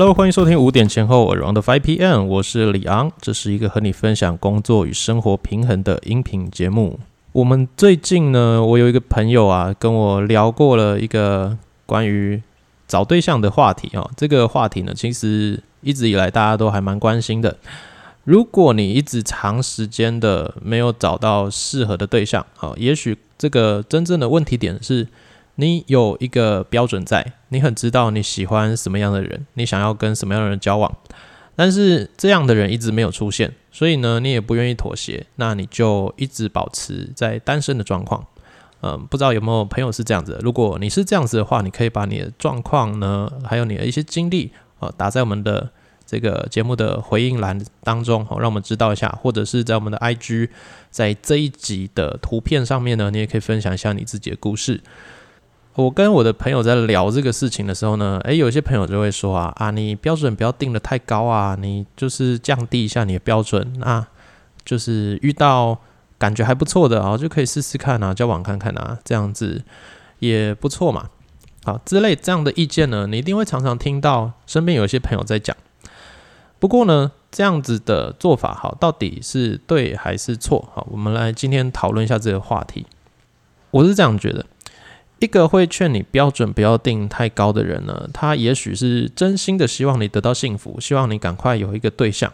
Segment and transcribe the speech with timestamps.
[0.00, 6.98] Hello，欢迎收听五点前后 Around Five PM，我是李昂，这是一个和你分享工作与生活平衡的音频节目。
[7.32, 11.54] 我们最近呢，我有一个朋友啊，跟我聊过了一个
[11.84, 12.42] 关于
[12.88, 14.10] 找对象的话题哦。
[14.16, 17.58] 这个话题呢，其实一直以来大家都还蛮关心的。
[18.24, 25.06] 如果你一直长时间的没有找到适合的对象，哦，也许这个真正的问题点是。
[25.60, 30.90] 你有一个标准在，你很知道你喜欢什么样的人，你想要跟什么样的人交往，
[31.54, 38.26] 但是这样的人一直没有出现，所以呢，你也不愿意妥协，那你就一直保持在单身的状况。
[38.82, 40.38] 嗯，不知道有没有朋友是这样子？
[40.40, 45.68] 如果你是这样子的话，你可以把你的状况呢，还有你的一些经历啊，打在我们的
[46.06, 50.48] 这个节目的回应栏当中，好，让我们知道一下，或者是在我们的 IG，
[50.90, 54.80] 在这一集的图片上面呢，你也可以分享一下你自己的故事。
[55.76, 64.04] 我跟我的朋友在聊这个事情的时候呢，诶，有些朋友就会说啊啊，你标准不要定的太高啊，你就是降低一下你的标准，那
[64.64, 65.78] 就是遇到
[66.18, 69.62] 感觉还不错的啊，就可以试试看啊，交往看看啊，这样子
[70.18, 71.08] 也不错嘛。
[71.62, 75.56] 好，之类这样的意见呢，你一定会常常听到身边有一些朋友在讲。
[76.58, 80.68] 不过呢，这样子的做法好，到底是对还是错？
[80.74, 82.86] 好，我们来今天讨论一下这个话题。
[83.70, 84.44] 我是这样觉得。
[85.20, 92.32] 一个会劝你标准不要定太高的人呢，他也许是真心的希望你得到幸福，希望你赶快有一个对象，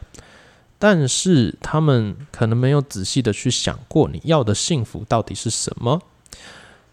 [0.78, 6.00] 但是他们可能没有仔细的去想过你要的幸福到底是什么。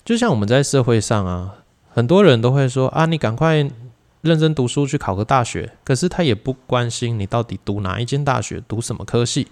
[0.04, 1.56] 就像我们在社会上啊，
[1.94, 3.70] 很多人都会说啊，你赶快
[4.22, 9.48] 认真读书去考个大学，可是他也不关心你到底读哪一间大学，读什么科系。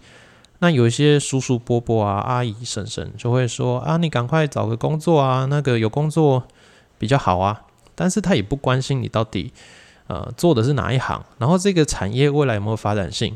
[0.63, 6.43] 那有一些叔叔伯伯啊、阿姨婶婶就会说啊，你赶快找个工作啊，那个有工作
[6.99, 7.63] 比较好啊。
[7.95, 9.51] 但是他也不关心你到底
[10.05, 13.35] 呃做的是哪一行，然后这个产业未来有没有发展性。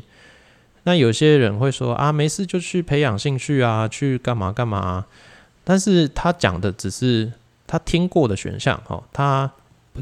[0.84, 5.04] 那有些人会说啊，没事就去培养兴趣啊，去干嘛干嘛。
[5.64, 7.32] 但是他讲的只是
[7.66, 9.50] 他听过的选项哦，他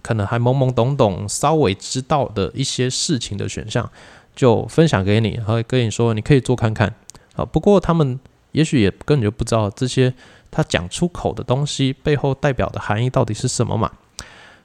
[0.03, 3.91] 可能还懵懵懂懂，稍微知道的一些事情的选项，
[4.35, 6.95] 就分享给你，然后跟你说你可以做看看。
[7.37, 8.19] 啊，不过他们
[8.53, 10.15] 也许也根本就不知道这些
[10.51, 13.91] 他讲出口的东西背后代表的含义到底是什么嘛。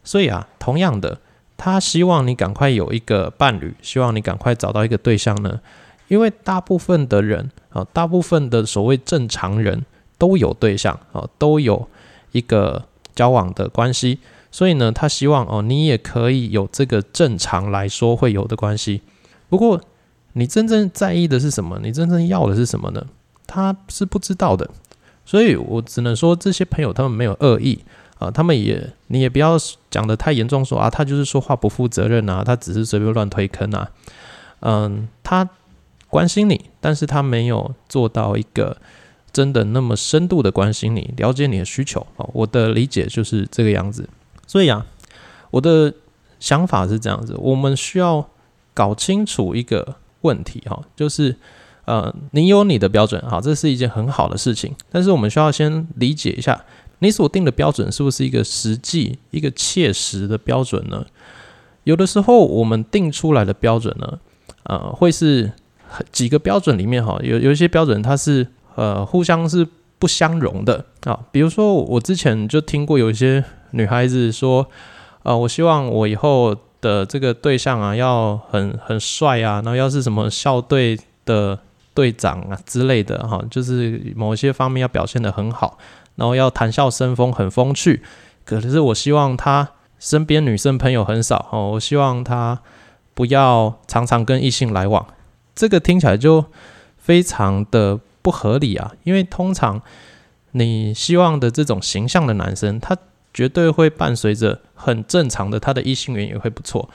[0.04, 1.20] 所以啊，同样的，
[1.58, 5.60] 他希望你赶快有一个伴侣，希望你赶快找到一个对象呢。
[6.08, 9.86] 因为大部分的人啊，大部分的所谓正常人
[10.18, 11.88] 都有对象啊，都有
[12.32, 14.20] 一个交往的关系。
[14.52, 19.02] 所以呢，他希望哦，你也可以有这个正常来说会有的关系。
[19.50, 19.82] 不过。
[20.34, 21.80] 你真正在意的是什么？
[21.82, 23.04] 你真正要的是什么呢？
[23.48, 24.70] 他是不知道的，
[25.26, 27.84] 所以我只能说这些朋友他们没有恶意
[28.20, 29.58] 啊，他们也你也不要
[29.90, 33.90] 讲的太严重，说啊他就是说话不负责任啊，他只是随便乱推坑啊，
[34.60, 35.50] 嗯，他
[36.10, 38.78] 关心你，但是他没有做到一个
[39.34, 42.30] 真的那么深度的关心你，了解你的需求啊。
[42.34, 44.08] 我的理解就是这个样子，
[44.46, 44.86] 所以啊，
[45.50, 45.92] 我的
[46.40, 48.30] 想法是这样子，我们需要
[48.74, 49.96] 搞清楚一个。
[50.22, 51.34] 问题哈，就是
[51.86, 54.76] 呃，你有你的标准，哈，这是一件很好的事情。
[54.92, 56.66] 但是我们需要先理解一下，
[57.00, 61.06] 你所定的标准是不是一个实际、一个切实的标准呢？
[61.86, 64.20] 有的时候我们定出来的标准呢，
[64.64, 65.54] 呃，会是
[66.12, 69.66] 几个标准里面哈，有有一些标准它是呃互相是
[70.00, 71.18] 不相容的啊。
[71.32, 73.42] 比如说我之前就听过有一些
[73.72, 74.68] 女孩子说，
[75.24, 76.54] 呃，我希望我以后。
[76.82, 81.60] 的这个对象啊，要很很帅啊，然后要是什么校队的
[81.94, 85.78] 队长啊之类的哈，就是某些方面要表现的很好，
[86.16, 88.02] 然后要谈笑生风，很风趣。
[88.46, 89.70] 可是我希望他
[90.00, 92.60] 身边女生朋友很少哦，我希望他
[93.14, 95.06] 不要常常跟异性来往。
[95.54, 96.46] 这个听起来就
[96.98, 99.82] 非常的不合理啊，因为通常
[100.52, 102.98] 你希望的这种形象的男生，他。
[103.34, 106.90] 绝对会伴随着很正常的，他的异性缘也会不错。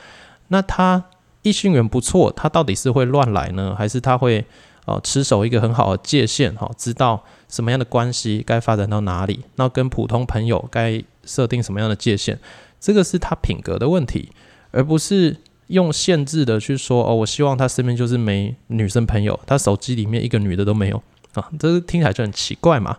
[0.49, 1.05] 那他
[1.43, 4.45] 异性缘不错，他到底是会乱来呢，还是他会
[4.87, 6.55] 呃持守一个很好的界限？
[6.55, 9.45] 哈，知道什么样的关系该发展到哪里？
[9.57, 12.39] 那跟普通朋友该设定什么样的界限？
[12.81, 14.31] 这个是他品格的问题，
[14.71, 15.37] 而不是
[15.69, 21.03] 用限制的去说哦，我希望他身边就是没女生朋友，他手机里面一个女的都没有
[21.35, 22.99] 啊，这听起来就很奇怪嘛。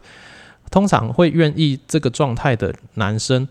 [0.71, 3.47] 通常会愿意这个状态的男生，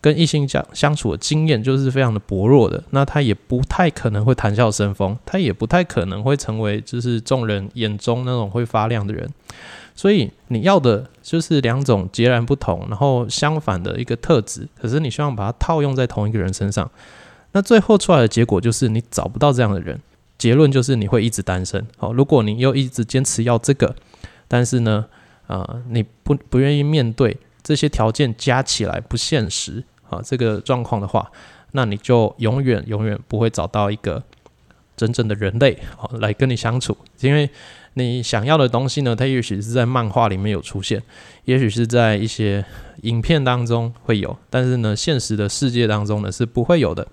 [0.00, 9.28] 跟异性相相处的经验就是非常的薄弱的，那他也不太可能会谈笑生风，他也不太可能会成为就是众人眼中那种会发亮的人。
[9.96, 16.90] 所以你要的就是两种截然不同，然后相反的一个特质，可是你希望把它套用在同一个人身上，
[17.52, 20.00] 那最后出来的结果就是你找不到这样的人，
[20.36, 21.86] 结论就是你会一直单身。
[21.96, 23.94] 好，如果你又一直坚持要这个，
[24.48, 25.06] 但是呢，
[25.46, 31.30] 呃，你不不愿意面对这些条件加起来不现实啊这个状况的话，
[31.72, 34.22] 那你就永远永远不会找到一个
[34.96, 37.48] 真正的人类啊来跟你相处，因为
[37.94, 41.02] 你想要的东西呢，它也许是在漫画里面有出现，
[41.44, 42.64] 也许是在一些
[43.02, 47.06] 影片当中会有，但是呢，现实的世界当中呢是不会有的。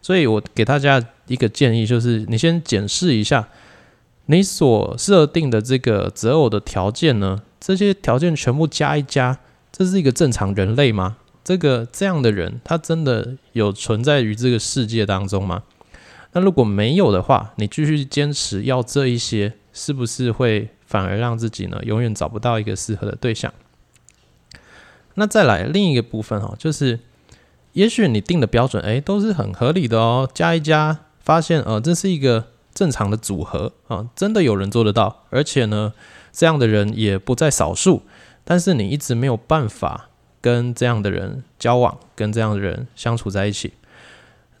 [0.00, 3.48] 所以我给大家一个建议，就是你先检视一下
[4.26, 9.38] 你所设定的这个择偶的条件呢，这些条件全部加一加，
[9.70, 11.18] 这是一个正常人类吗？
[11.44, 15.62] 这个这样的人，他真的有存在于这个世界当中吗？
[16.32, 23.52] 那如果没有的话，你继续坚持要这一些，是不是会反而让自己呢永远找不到一个适合的对象？
[25.14, 27.00] 那再来另一个部分哈，就是。
[27.74, 30.28] 也许你定的标准，哎，都是很合理的哦。
[30.34, 35.92] 加一加，发现，呃，这是一个正常的组合啊，真的有人做得到，而且呢，
[36.38, 38.02] 这样的人也不在少数。
[38.44, 40.08] 但是你一直没有办法
[40.40, 43.72] 跟这样的人交往，跟这样的人相处在一起。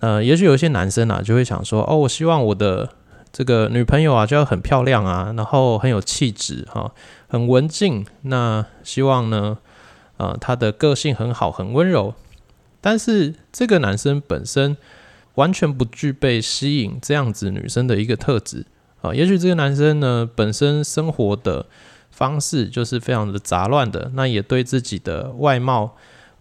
[0.00, 2.90] 呃，也许有一些男生啊，就会想说，哦，我希望我的
[3.32, 6.92] 这个女朋友啊，就要很漂亮啊，然后很有气质哈，
[7.28, 8.04] 很文静。
[8.22, 9.58] 那希望呢，
[10.18, 12.14] 呃，她的个性很好，很温柔。
[12.80, 14.76] 但是这个男生本身
[15.36, 18.66] 完全不具备吸引这样子女生的一个特质
[19.02, 21.64] 啊，也许这个男生呢本身生活的
[22.10, 25.94] 方式就是非常的杂乱的，那也对自己的外貌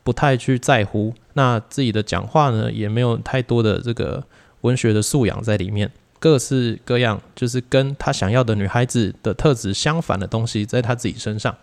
[0.03, 4.23] 不太去在乎，那自己的讲话呢也没有太多的这个
[4.61, 11.55] 文学的素养在里面，各式各样就是跟他想要的女孩子的特质相反的东西在他自己身上，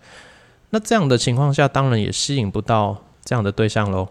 [0.70, 4.08] 那这样的情况下当然也吸引不到这样的对象喽。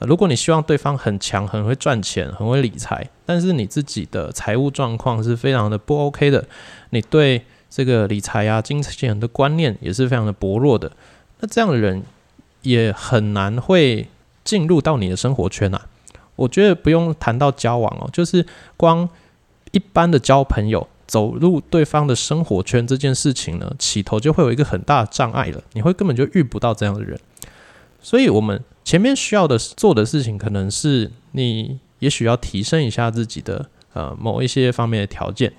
[0.00, 6.44] 如果你希望对方很强、很会赚钱、很会理财，但是你自己的财务状况是非常的不 OK 的，
[6.90, 10.92] 你对这个理财啊、金钱的观念也是非常的薄弱的，
[11.40, 12.02] 那这样的人
[12.62, 14.08] 也很难会
[14.44, 15.86] 进入到你的生活圈啊。
[16.36, 18.44] 我觉得不用谈到交往哦，就是
[18.76, 19.08] 光
[19.70, 27.18] 一般的交朋友、走入对方的生活圈这件事情呢，起头就会有一个很大的障碍了，你会根本就遇不到这样的人，
[28.04, 28.62] 所以我们。
[28.84, 35.54] 前面需要的做的事情，可能是你也许要提升一下自己的呃某一些方面的条件。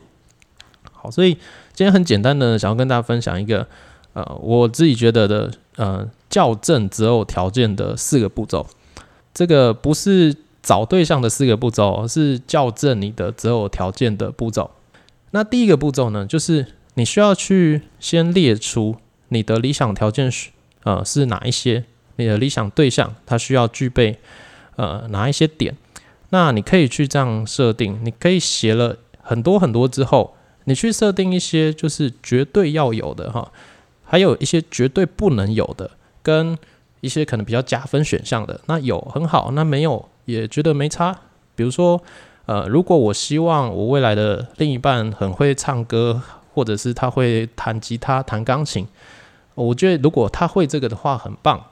[0.92, 1.33] 好，所以
[1.74, 3.68] 今天很简单的想要跟大家分享一个
[4.13, 8.68] 呃我自己觉得的呃校正择偶条件的四个步骤。
[9.33, 14.69] 这个不是找对象的四个步骤，是校正你的择偶条件的步骤。
[15.31, 18.97] 那第一个步骤呢，就是你需要去先列出
[19.30, 20.51] 你的理想条件是
[20.83, 21.86] 呃是哪一些。
[22.18, 24.20] 你的理想对象他需要具备
[24.76, 25.76] 呃哪一些点？
[26.30, 30.36] 那你可以去这样设定，你可以写了很多很多之后，
[30.66, 33.52] 你去设定一些就是绝对要有的哈，
[34.04, 35.92] 还有一些绝对不能有的，
[36.24, 36.58] 跟
[37.02, 38.60] 一些可能比较加分选项的。
[38.66, 41.16] 那有很好，那没有也觉得没差。
[41.56, 42.02] 比如说
[42.48, 46.22] 呃，如果我希望我未来的另一半很会唱歌，
[46.54, 48.88] 或者是他会弹吉他、弹钢琴，
[49.54, 51.64] 我觉得如果他会这个的话，很棒。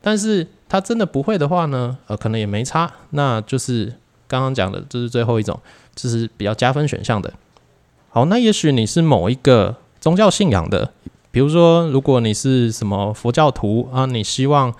[0.00, 1.98] 但是他真的不会的话呢？
[2.06, 2.90] 呃，可能也没差。
[3.10, 3.92] 那就是
[4.28, 5.58] 刚刚讲的，这是最后一种，
[5.94, 7.32] 这是比较加分选项的。
[8.10, 10.92] 好，那也许你是某一个宗教信仰的，
[11.30, 14.72] 比如说，如果你是什么佛教徒啊，你希望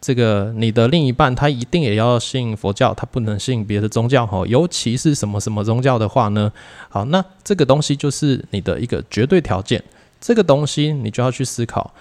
[0.00, 4.44] 这个你的另一半他一定也要信佛教，他不能信别的宗教哈。
[4.46, 6.50] 尤其是什么什么宗教的话呢？
[6.88, 9.82] 好，那这个东西就是你的一个绝对条件。
[10.20, 11.92] 这个东西你就要去思考，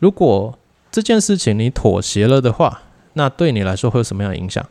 [0.00, 0.57] 如果。
[0.90, 4.64] 这件事情你妥协了的话，那对你来说会有什么样的影响？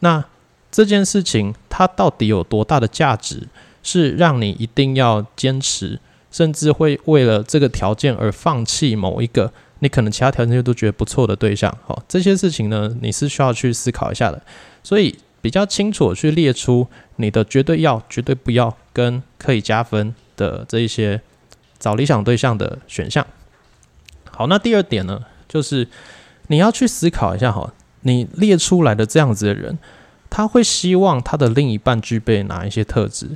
[0.00, 0.24] 那
[0.70, 3.48] 这件事情它到底有多大的价值，
[3.82, 6.00] 是让你一定要坚持，
[6.30, 11.76] 甚至会为了这个条件而放弃某一个你可能其他条件都觉得不错的对象？
[11.84, 14.40] 好，这些事情呢，你是需要去思考一下的。
[14.82, 16.86] 所以比较清楚去列出
[17.16, 21.20] 你的绝对要、绝对不要跟可以加分的这一些
[21.78, 23.26] 找理想对象的选项。
[24.30, 25.20] 好，那第二点呢？
[25.50, 25.88] 就是
[26.46, 29.76] 你要去思考一下哈，你列出来的这样子的人，
[30.30, 33.30] 他会希望他的另一半具备哪一些特质？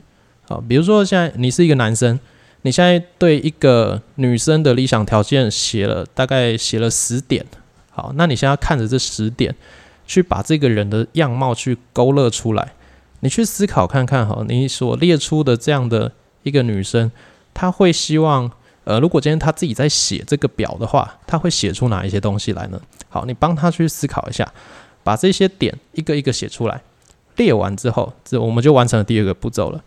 [0.49, 2.21] 好，比如说现在你是一个男生，
[2.63, 7.45] 你现在对一个女生的理想条件写了大概写了十点，
[7.91, 9.53] 好，那你现在看着这十点，
[10.07, 12.75] 去把这个人的样貌去勾勒出来，
[13.21, 16.13] 你去思考看看哈，你所列出的这样的
[16.45, 17.11] 一个女生，
[17.53, 18.53] 她会希望。
[18.85, 22.81] 呃，如果今天他自己在写这个表的话，他会写出哪一些东西来呢？
[23.09, 24.51] 好，你帮他去思考一下，
[25.03, 26.83] 把这些点一个一个写出来，
[27.37, 29.83] 列完之后，这我们就完成了第二个步骤了。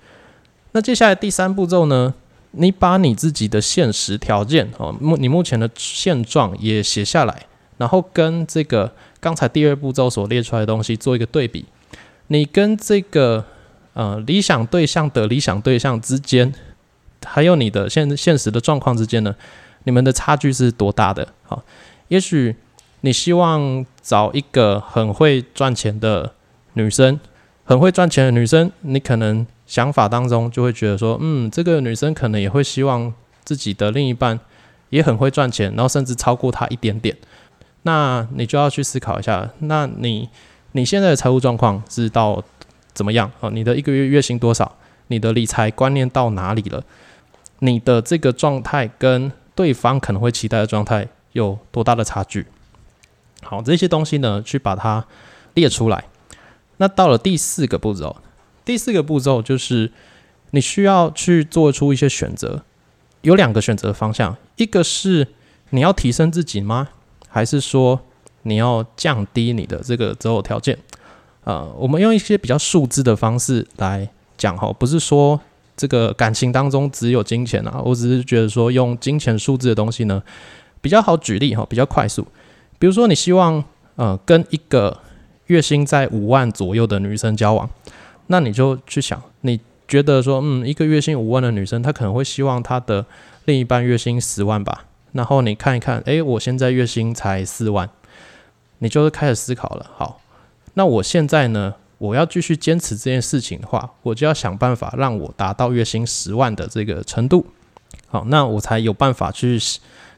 [0.71, 2.13] 那接下来第三步骤呢？
[2.51, 7.45] 你把你自己的现实条件哦，目你目前的现状也写下来，
[7.77, 11.65] 然后跟这个刚才第二步骤所列出来的东西做一个对比。
[12.27, 13.45] 你跟这个
[13.93, 16.51] 呃理想对象的理想对象之间，
[17.25, 19.35] 还有你的现现实的状况之间呢，
[19.83, 21.27] 你们的差距是多大的？
[21.43, 21.63] 好，
[22.07, 22.55] 也许
[23.01, 26.33] 你希望找一个很会赚钱的
[26.73, 27.19] 女生，
[27.63, 29.45] 很会赚钱的女生，你可能。
[29.67, 34.39] 想法当中就会觉得说，嗯，这个女生可能也会希望自己的另一半
[34.91, 37.13] 也很会赚钱，然后甚至超过她一点点。
[37.81, 40.29] 那你就要去思考一下，那你
[40.71, 42.41] 你现在的财务状况是到
[42.93, 43.29] 怎么样？
[43.41, 44.73] 哦，你的一个月月薪多少？
[45.07, 46.81] 你的理财观念到哪里了？
[47.59, 52.45] 你的这个状态跟对方可能会期待的状态有多大的差距？
[53.41, 55.05] 好，这些东西呢，去把它
[55.53, 56.05] 列出来。
[56.77, 58.17] 那到了第四个步骤。
[58.63, 59.91] 第四个步骤就是
[60.51, 62.63] 你需要去做出一些选择，
[63.21, 65.27] 有两个选择方向，一个是
[65.69, 66.89] 你要提升自己吗？
[67.29, 68.01] 还是说
[68.43, 70.77] 你要降低你的这个择偶条件？
[71.45, 75.39] 呃，我们用一些比较数字的方式来讲哈，不是说
[75.77, 80.21] 这个感情当中只有金钱啊，我只是觉得说用金钱数字的东西呢
[80.81, 82.27] 比较好举例哈，比较快速。
[82.77, 83.63] 比如说你希望
[83.95, 84.99] 呃跟一个
[85.45, 87.69] 月薪在五万左右的女生交往。
[88.29, 89.57] 那你就去想，你
[89.87, 93.05] 觉得说，嗯，一个月薪五万的女生，她可能会希望她的
[93.45, 94.83] 另一半月薪十万吧？
[95.13, 97.89] 然后你看一看，诶，我现在月薪才四万，
[98.79, 99.85] 你就是开始思考了。
[99.95, 100.19] 好，
[100.73, 107.45] 那我现在呢，我要继续坚持这件事情的话，我就要想办法让我达到月薪十万的这个程度。
[108.07, 109.59] 好，那我才有办法去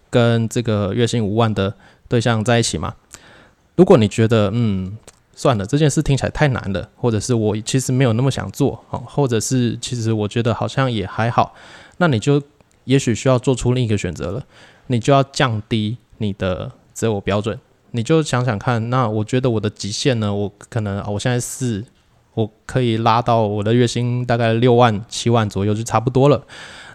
[0.09, 1.73] 跟这个月薪五万的
[2.07, 2.95] 对象在一起嘛？
[3.75, 4.97] 如果你觉得，嗯。
[5.35, 11.55] 算了，这件事听起来太难了，或者是我其实没有那么想做，好，或者是其实我觉得好像也还好，
[11.95, 12.43] 那你就
[12.83, 14.43] 也许需要做出另一个选择了，
[14.87, 17.57] 你就要降低你的择偶标准，
[17.91, 21.83] 你就想想看，那我觉得我的极限呢，我可能我现在是
[22.33, 26.43] 我可以拉到我的月薪大概六万七万左右就差不多了，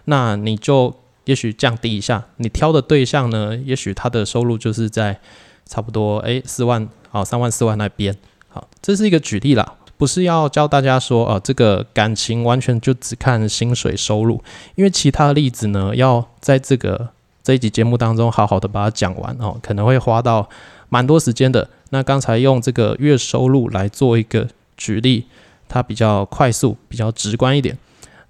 [0.05, 0.93] 那你就
[1.25, 5.19] 也许降低一下，你挑的对象呢，也许他的收入就是在
[5.65, 8.15] 差不多诶四万啊三万四万那边。
[8.47, 14.41] 好，这是一个举例啦，不是要教大家说，呃，这个感情完全就只看薪水收入，
[14.75, 17.09] 因为其他的例子呢，要在这个
[17.43, 20.47] 这一集节目当中好好的把它讲完哦，可能会花到
[20.89, 21.69] 蛮多时间的。
[21.91, 25.25] 那刚才用这个月收入来做一个举例，
[25.67, 27.77] 它比较快速，比较直观一点。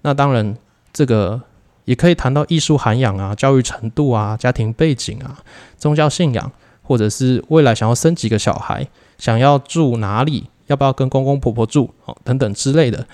[0.02, 0.56] 那当然，
[0.92, 1.40] 这个
[1.84, 5.42] 也可以谈到艺术涵养啊、教育程度啊、家庭背景啊、
[5.76, 8.86] 宗教信仰，或者是未来想要生几个小孩。
[9.18, 10.48] 想要住哪里？
[10.66, 11.90] 要不要跟公公婆婆住？
[12.04, 13.06] 哦，等等之类的，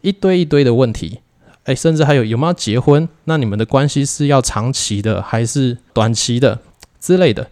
[0.00, 1.20] 一堆一堆的问题。
[1.64, 3.08] 诶，甚至还有有没有结婚？
[3.24, 6.58] 那你们的关系是要长期的还是短期的
[7.00, 7.48] 之类的？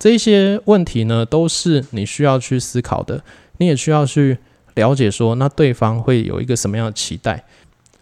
[0.00, 3.22] 这些问题呢，都是你需要去思考的。
[3.58, 4.38] 你也需要去
[4.74, 7.44] 了解说，那对方会有一个什么样的期待？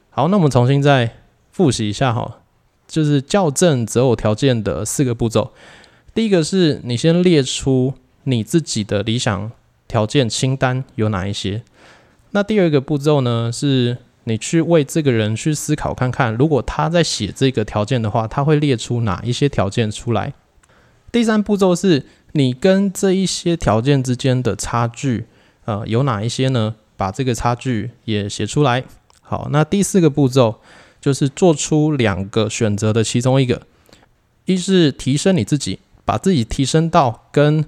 [0.08, 1.16] 好，那我们重新再
[1.52, 2.38] 复习一下哈，
[2.86, 5.52] 就是校正择偶条件的四个步骤。
[6.14, 7.92] 第一个是你先列出。
[8.24, 9.50] 你自己的理想
[9.86, 11.62] 条件清单有哪一些？
[12.32, 13.50] 那第二个步骤呢？
[13.50, 20.34] 是你去为这个人去思考看看，如果他在写这个条件的话，他会列出哪一些条件出来？
[21.10, 25.26] 第三步骤是你跟这一些条件之间的差距，
[25.64, 26.74] 呃，有哪一些呢？
[26.96, 28.84] 把这个差距也写出来。
[29.20, 30.60] 好，那第四个步骤
[31.00, 33.62] 就是做出两个选择的其中一个，
[34.46, 37.64] 一是提升你自己，把自己提升到跟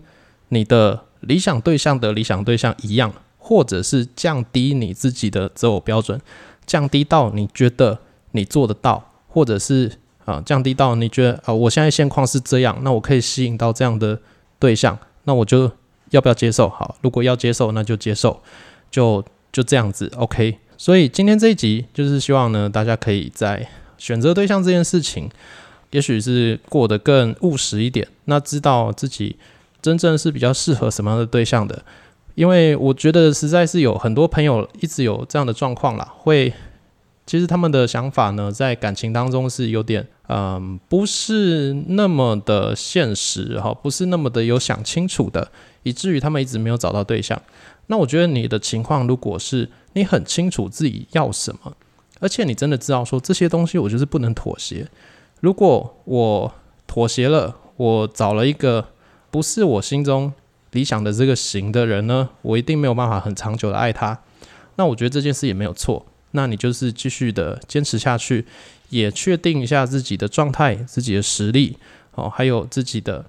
[0.49, 6.21] 你的理想对象的理想对象一样，或者是降低你自己的择偶标准，
[6.67, 8.01] 降低到你觉得
[8.33, 9.93] 你做得到，或者是
[10.31, 14.19] 啊降低到你觉得啊我现在现况是这样，那我可以吸引到这样的
[14.59, 15.71] 对象，那我就
[16.11, 16.69] 要不要接受？
[16.69, 18.41] 好，如果要接受，那就接受，
[18.91, 20.59] 就就这样子，OK。
[20.77, 23.69] 所以今天这一集就是希望呢，大家可以在
[23.99, 25.29] 选择对象这件事情，
[25.91, 29.37] 也许是过得更务实一点，那知道自己。
[29.83, 31.83] 真正是比较适合什么样的对象的？
[32.35, 36.53] 因为我觉得实在是有很多朋友一直有这样的状况啦，会
[37.25, 45.51] 其实他们的想法呢，在感情当中是有点嗯，不是那么的现实哈，不是那么的有想清楚的，
[45.83, 47.41] 以至于他们一直没有找到对象。
[47.89, 51.77] 那我觉得你的情况，如果是你很清楚自己要什么，
[52.21, 54.87] 而且你真的知道说这些东西我就是不能妥协。
[55.41, 56.55] 如果我
[56.87, 58.87] 妥协了，我找了一个。
[59.33, 60.33] 不是我心中
[60.73, 64.19] 理想的这个型的人呢，我一定没有办法很长久的爱他。
[64.75, 66.05] 那我觉得这件事也没有错。
[66.33, 68.45] 那你就是继续的坚持下去，
[68.91, 71.79] 也确定一下自己的状态、自己的实力
[72.15, 73.25] 哦，还有自己的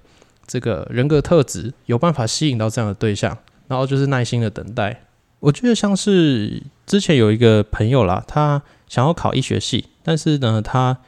[0.46, 3.36] 这个人格特质，有办法吸引到这样的对象，
[3.68, 5.04] 然后就是耐心的等待。
[5.40, 10.98] 我觉得像是之前有一个朋友啦，他想要考医学系，但是呢，他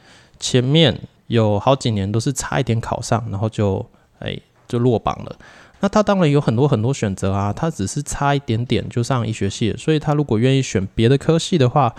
[0.41, 3.85] 前面有好几年都是差一点考上，然后就
[4.19, 5.37] 哎就落榜了。
[5.81, 11.95] 那他当然有很多很多选择啊，他只是差一点点就上医学系，所以他如果愿意选别的科系的话，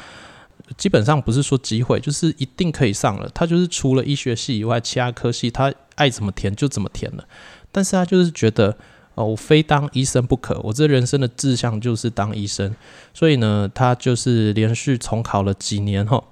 [0.78, 3.30] 基本上不是说机会，就是一定可以上了。
[3.34, 7.26] 他就是除了医学系以外，其他科系他爱怎么填就怎么填了。
[7.72, 8.78] 但是他就是觉得。
[9.18, 12.76] 哦，我非当医生不可，我这人生的志向就是当医生，
[13.14, 16.26] 所以呢，他就是连续重考了几年后，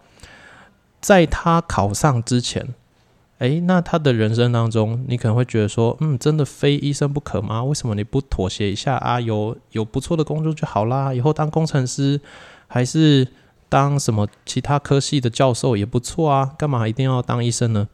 [1.00, 2.74] 在他考上之前，
[3.38, 7.64] 诶，那他的人生当中，你可能会觉得说，嗯，真的非医生不可吗？
[7.64, 9.18] 为什么你不妥协一下啊？
[9.22, 12.20] 有有不错的工作就好啦，以后当工程师
[12.68, 13.26] 还是
[13.74, 17.88] 当什么其他科系的教授也不错啊，干嘛一定要当医生呢？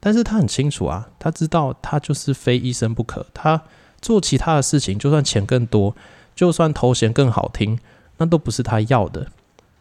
[0.00, 3.62] 但是他很清楚啊，他知道他就是非医生不可，他。
[4.00, 5.94] 做其他的事情，就算钱更多，
[6.34, 7.78] 就算头衔更好听，
[8.16, 9.28] 那都不是他要的。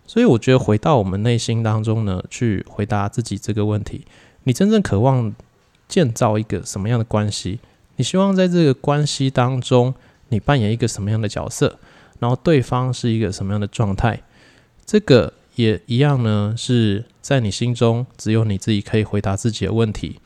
[0.05, 4.05] 所以我觉得回到我们内心当中呢，去回答自己这个问题：
[4.43, 5.33] 你真正渴望
[5.87, 7.59] 建造一个什么样的关系？
[7.95, 9.95] 你希望在这个关系当中，
[10.27, 11.79] 你扮演一个什么样的角色？
[12.19, 14.21] 然后对方是一个什么样的状态？
[14.91, 20.19] 这个也一样呢，是在你心中只有你自己可以回答自己的问题。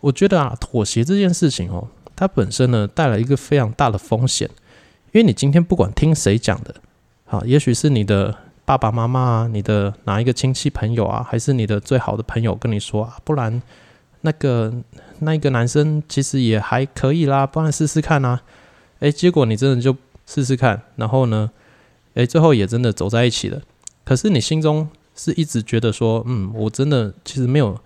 [0.00, 1.86] 我觉得啊，妥协这件事情哦。
[2.16, 4.50] 它本身呢带来一个非常大的风险，
[5.12, 6.74] 因为你今天不管听谁讲的，
[7.26, 13.62] 好，也许是你的爸爸妈妈啊，你的哪一个亲戚朋友啊，还是你的最好的朋友跟你说啊，不然
[14.22, 14.74] 那个
[15.20, 18.42] 那一个男生其实也还可以啦，不然试试看啊，
[18.98, 21.52] 诶，结果你真的就试试看，然后呢，
[22.14, 23.60] 诶，最后也真的走在一起了，
[24.06, 27.78] 可是你心中是一直觉得说，嗯，我真的其实没有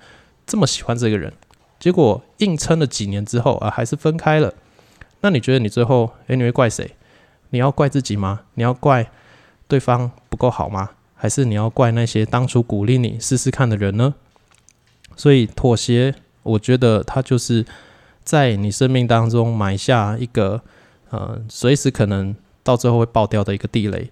[0.47, 1.33] 这么喜欢这个人。
[1.79, 4.53] 结果硬撑了几年之后啊，还是分开了。
[5.23, 6.95] 那你觉得你最后，诶，你会怪谁？
[7.49, 8.43] 你要怪自己吗？
[8.55, 9.11] 你要怪
[9.67, 10.91] 对方不够好吗？
[11.15, 14.15] 还是你要怪那些当初鼓励你试试看的人呢？
[15.17, 17.65] 所以妥协，我觉得它就是
[18.23, 20.61] 在你生命当中埋下一个，
[21.09, 24.11] 呃，随时可能到最后会爆掉的一个地雷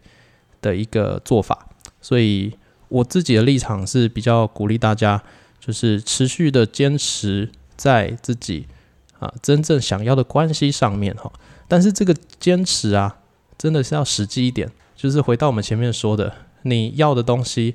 [0.62, 1.66] 的一个做法。
[2.00, 2.56] 所以
[2.88, 5.22] 我自己的立场是比较鼓励大家。
[5.60, 8.66] 就是持续的坚持在自己
[9.18, 11.30] 啊真正想要的关系上面哈，
[11.66, 13.18] 但是这个坚持啊，
[13.58, 14.70] 真的是要实际一点。
[14.96, 16.32] 就是回到我们前面说的，
[16.62, 17.74] 你要的东西，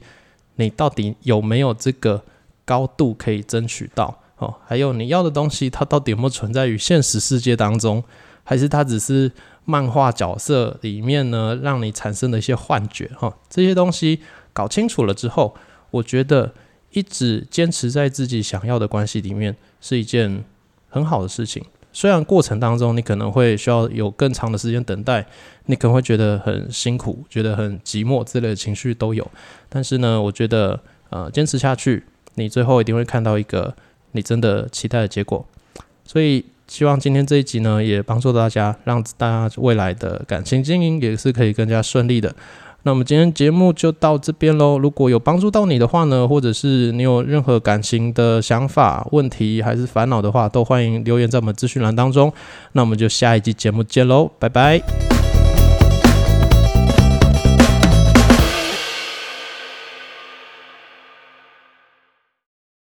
[0.56, 2.24] 你到底有没有这个
[2.66, 4.20] 高度可以争取到？
[4.38, 8.04] 哦，还有你要的东西，它到底有没有存在于现实世界当中，
[8.44, 9.32] 还是它只是
[9.66, 13.10] 漫画角色里面呢，让你产生的一些幻觉？
[13.18, 14.22] 哈，这些东西
[14.54, 15.56] 搞清楚了之后，
[15.92, 16.54] 我觉得。
[16.96, 20.46] 一直坚持在自己想要的关系里面是一件
[20.90, 21.66] 很好的事情。
[21.92, 25.26] 虽然过程当中你可能会需要有更长的时间等待，
[25.66, 29.28] 你可能会觉得很辛苦，觉得很寂寞之类的情绪都有。
[29.70, 32.04] 但是呢，我觉得呃，坚持下去，
[32.36, 33.76] 你最后一定会看到一个
[34.12, 35.44] 你真的期待的结果。
[36.06, 42.34] 所以希望今天这一集呢，也帮助大家，让大家未来的感情经营也是可以更加顺利的。
[42.82, 44.80] 那我们今天节目就到这边喽。
[44.80, 52.34] 如果有帮助到你的话呢，或者是你有任何感情的想法、问题还是烦恼的话，都欢迎留言在我们资讯栏当中。
[52.72, 55.23] 那我们就下一集节目见喽，拜拜。